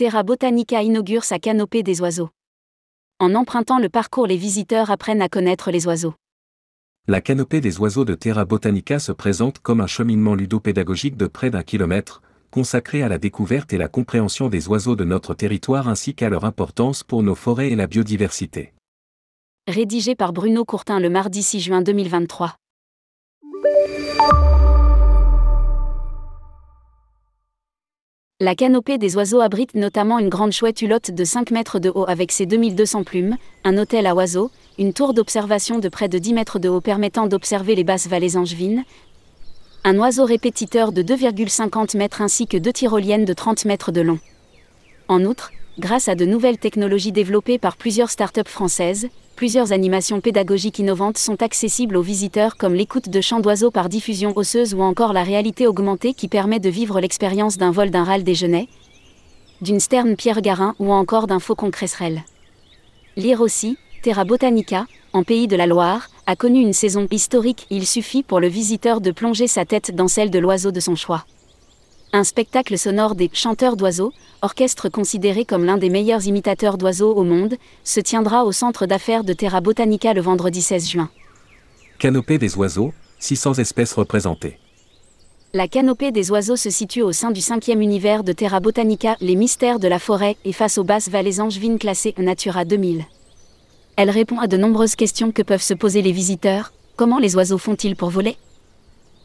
[0.00, 2.30] Terra Botanica inaugure sa canopée des oiseaux.
[3.18, 6.14] En empruntant le parcours, les visiteurs apprennent à connaître les oiseaux.
[7.06, 11.50] La canopée des oiseaux de Terra Botanica se présente comme un cheminement ludopédagogique de près
[11.50, 16.14] d'un kilomètre, consacré à la découverte et la compréhension des oiseaux de notre territoire ainsi
[16.14, 18.72] qu'à leur importance pour nos forêts et la biodiversité.
[19.68, 22.56] Rédigé par Bruno Courtin le mardi 6 juin 2023.
[28.42, 32.06] La canopée des oiseaux abrite notamment une grande chouette hulotte de 5 mètres de haut
[32.08, 36.32] avec ses 2200 plumes, un hôtel à oiseaux, une tour d'observation de près de 10
[36.32, 38.84] mètres de haut permettant d'observer les basses vallées angevines,
[39.84, 44.18] un oiseau répétiteur de 2,50 mètres ainsi que deux tyroliennes de 30 mètres de long.
[45.08, 50.78] En outre, grâce à de nouvelles technologies développées par plusieurs startups françaises, plusieurs animations pédagogiques
[50.78, 55.14] innovantes sont accessibles aux visiteurs comme l'écoute de chants d'oiseaux par diffusion osseuse ou encore
[55.14, 58.68] la réalité augmentée qui permet de vivre l'expérience d'un vol d'un râle déjeuner,
[59.62, 62.24] d'une sterne Pierre Garin ou encore d'un faucon cresserelle.
[63.16, 67.86] Lire aussi, Terra Botanica, en pays de la Loire, a connu une saison historique, il
[67.86, 71.24] suffit pour le visiteur de plonger sa tête dans celle de l'oiseau de son choix.
[72.12, 77.22] Un spectacle sonore des chanteurs d'oiseaux, orchestre considéré comme l'un des meilleurs imitateurs d'oiseaux au
[77.22, 81.08] monde, se tiendra au centre d'affaires de Terra Botanica le vendredi 16 juin.
[82.00, 84.58] Canopée des oiseaux, 600 espèces représentées.
[85.52, 89.36] La canopée des oiseaux se situe au sein du cinquième univers de Terra Botanica, les
[89.36, 93.04] mystères de la forêt, et face aux basses vallées angevines classées Natura 2000.
[93.94, 96.72] Elle répond à de nombreuses questions que peuvent se poser les visiteurs.
[96.96, 98.36] Comment les oiseaux font-ils pour voler?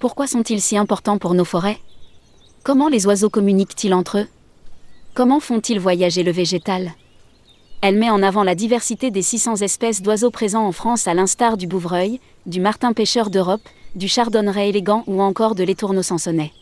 [0.00, 1.78] Pourquoi sont-ils si importants pour nos forêts?
[2.64, 4.28] Comment les oiseaux communiquent-ils entre eux?
[5.14, 6.92] Comment font-ils voyager le végétal?
[7.80, 11.56] Elle met en avant la diversité des 600 espèces d'oiseaux présents en France à l'instar
[11.56, 16.52] du bouvreuil, du martin pêcheur d'Europe, du chardonneret élégant ou encore de l'étourneau sansonnet.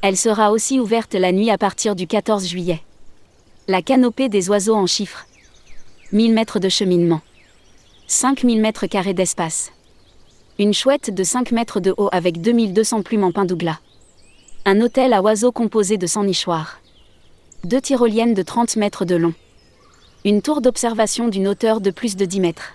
[0.00, 2.80] Elle sera aussi ouverte la nuit à partir du 14 juillet.
[3.66, 5.26] La canopée des oiseaux en chiffres.
[6.12, 7.20] 1000 mètres de cheminement.
[8.06, 9.72] 5000 mètres carrés d'espace.
[10.58, 13.78] Une chouette de 5 mètres de haut avec 2200 plumes en pin douglas.
[14.70, 16.82] Un hôtel à oiseaux composé de 100 nichoirs.
[17.64, 19.32] Deux tyroliennes de 30 mètres de long.
[20.26, 22.74] Une tour d'observation d'une hauteur de plus de 10 mètres.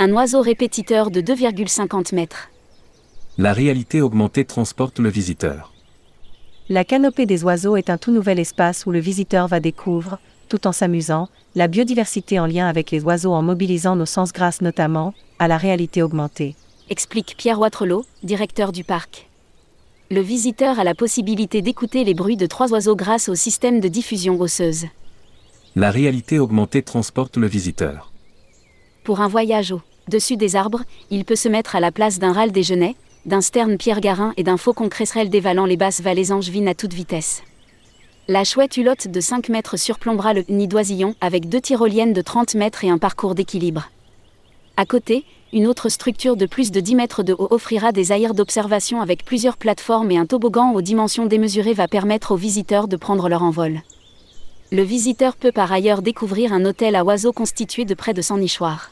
[0.00, 2.50] Un oiseau répétiteur de 2,50 mètres.
[3.38, 5.72] La réalité augmentée transporte le visiteur.
[6.68, 10.18] La canopée des oiseaux est un tout nouvel espace où le visiteur va découvrir,
[10.48, 14.60] tout en s'amusant, la biodiversité en lien avec les oiseaux en mobilisant nos sens grâce
[14.60, 16.56] notamment à la réalité augmentée.
[16.90, 19.28] Explique Pierre Watrelot, directeur du parc.
[20.08, 23.88] Le visiteur a la possibilité d'écouter les bruits de trois oiseaux grâce au système de
[23.88, 24.86] diffusion osseuse.
[25.74, 28.12] La réalité augmentée transporte le visiteur.
[29.02, 32.52] Pour un voyage au-dessus des arbres, il peut se mettre à la place d'un râle
[32.52, 36.74] déjeuner, d'un sterne Pierre Garin et d'un faucon cresserelle dévalant les basses vallées angevines à
[36.76, 37.42] toute vitesse.
[38.28, 42.54] La chouette hulotte de 5 mètres surplombera le nid d'oisillon avec deux tyroliennes de 30
[42.54, 43.90] mètres et un parcours d'équilibre.
[44.76, 48.34] À côté, une autre structure de plus de 10 mètres de haut offrira des aires
[48.34, 52.96] d'observation avec plusieurs plateformes et un toboggan aux dimensions démesurées va permettre aux visiteurs de
[52.96, 53.80] prendre leur envol.
[54.72, 58.38] Le visiteur peut par ailleurs découvrir un hôtel à oiseaux constitué de près de 100
[58.38, 58.90] nichoirs.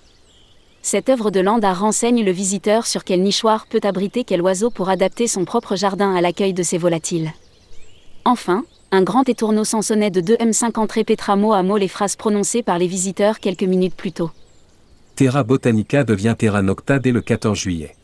[0.81, 4.89] Cette œuvre de land renseigne le visiteur sur quel nichoir peut abriter quel oiseau pour
[4.89, 7.33] adapter son propre jardin à l'accueil de ces volatiles.
[8.25, 12.63] Enfin, un grand étourneau sansonnais de 2 M50 répétera mot à mot les phrases prononcées
[12.63, 14.31] par les visiteurs quelques minutes plus tôt.
[15.17, 17.95] Terra Botanica devient Terra Nocta dès le 14 juillet.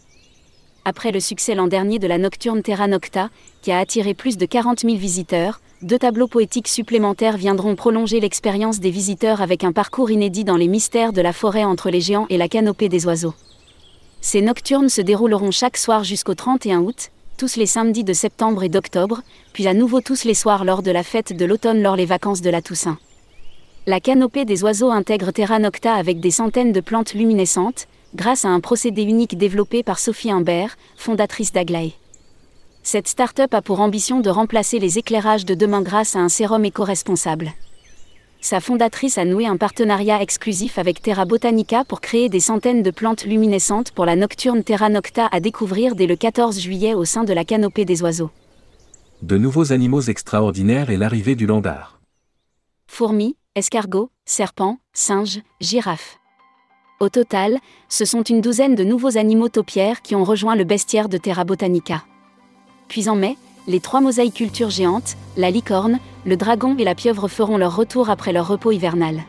[0.85, 3.31] Après le succès l'an dernier de la nocturne Terra Nocta,
[3.63, 8.79] qui a attiré plus de 40 000 visiteurs, deux tableaux poétiques supplémentaires viendront prolonger l'expérience
[8.79, 12.27] des visiteurs avec un parcours inédit dans les mystères de la forêt entre les géants
[12.31, 13.35] et la canopée des oiseaux.
[14.21, 18.69] Ces nocturnes se dérouleront chaque soir jusqu'au 31 août, tous les samedis de septembre et
[18.69, 19.23] d'octobre,
[19.53, 22.41] puis à nouveau tous les soirs lors de la fête de l'automne lors les vacances
[22.41, 22.99] de la Toussaint.
[23.91, 28.49] La canopée des oiseaux intègre Terra Nocta avec des centaines de plantes luminescentes, grâce à
[28.49, 31.95] un procédé unique développé par Sophie Imbert, fondatrice d'Aglaé.
[32.85, 36.65] Cette start-up a pour ambition de remplacer les éclairages de demain grâce à un sérum
[36.65, 37.51] éco-responsable
[38.41, 42.91] sa fondatrice a noué un partenariat exclusif avec Terra Botanica pour créer des centaines de
[42.91, 47.25] plantes luminescentes pour la nocturne Terra Nocta à découvrir dès le 14 juillet au sein
[47.25, 48.31] de la canopée des oiseaux.
[49.21, 52.01] De nouveaux animaux extraordinaires et l'arrivée du landard.
[52.87, 56.21] Fourmis, escargots, serpents, singes, girafes.
[57.01, 57.59] Au total,
[57.89, 61.43] ce sont une douzaine de nouveaux animaux taupières qui ont rejoint le bestiaire de Terra
[61.43, 62.05] Botanica.
[62.87, 63.37] Puis en mai,
[63.67, 68.33] les trois mosaïcultures géantes, la licorne, le dragon et la pieuvre feront leur retour après
[68.33, 69.23] leur repos hivernal.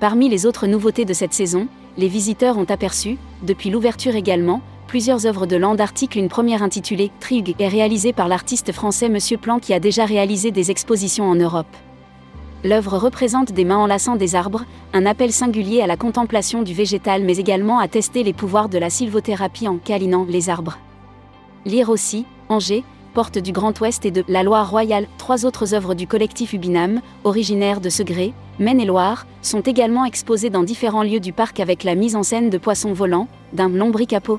[0.00, 1.68] Parmi les autres nouveautés de cette saison,
[1.98, 7.10] les visiteurs ont aperçu, depuis l'ouverture également, plusieurs œuvres de land article une première intitulée
[7.20, 11.34] Trig est réalisée par l'artiste français Monsieur Plan qui a déjà réalisé des expositions en
[11.34, 11.66] Europe.
[12.64, 17.22] L'œuvre représente des mains enlaçant des arbres, un appel singulier à la contemplation du végétal
[17.22, 20.78] mais également à tester les pouvoirs de la sylvothérapie en câlinant les arbres.
[21.64, 25.94] Lire aussi, Angers, porte du Grand Ouest et de La Loire Royale, trois autres œuvres
[25.94, 31.60] du collectif Ubinam, originaires de Segré, Maine-et-Loire, sont également exposées dans différents lieux du parc
[31.60, 34.38] avec la mise en scène de poissons volants, d'un lombricapot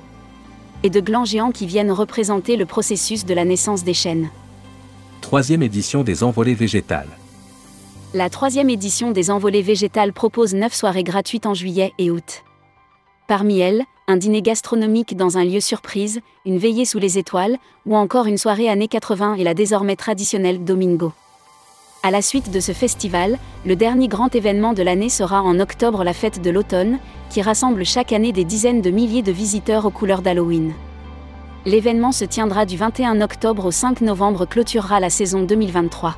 [0.83, 4.29] et de glands géants qui viennent représenter le processus de la naissance des chênes.
[5.21, 7.09] Troisième édition des envolées végétales.
[8.13, 12.45] La troisième édition des envolées végétales propose neuf soirées gratuites en juillet et août.
[13.27, 17.97] Parmi elles, un dîner gastronomique dans un lieu surprise, une veillée sous les étoiles, ou
[17.97, 21.11] encore une soirée années 80 et la désormais traditionnelle Domingo.
[22.01, 26.05] À la suite de ce festival, le dernier grand événement de l'année sera en octobre
[26.05, 26.99] la fête de l'automne,
[27.29, 30.71] qui rassemble chaque année des dizaines de milliers de visiteurs aux couleurs d'Halloween.
[31.65, 36.15] L'événement se tiendra du 21 octobre au 5 novembre clôturera la saison 2023.